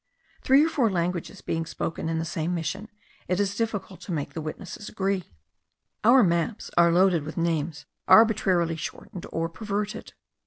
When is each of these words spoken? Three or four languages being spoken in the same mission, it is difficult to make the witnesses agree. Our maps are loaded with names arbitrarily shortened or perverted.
Three 0.41 0.65
or 0.65 0.67
four 0.69 0.89
languages 0.89 1.41
being 1.41 1.67
spoken 1.67 2.09
in 2.09 2.17
the 2.17 2.25
same 2.25 2.55
mission, 2.55 2.89
it 3.27 3.39
is 3.39 3.53
difficult 3.55 4.01
to 4.01 4.11
make 4.11 4.33
the 4.33 4.41
witnesses 4.41 4.89
agree. 4.89 5.31
Our 6.03 6.23
maps 6.23 6.71
are 6.75 6.91
loaded 6.91 7.21
with 7.21 7.37
names 7.37 7.85
arbitrarily 8.07 8.77
shortened 8.77 9.27
or 9.31 9.47
perverted. 9.47 10.13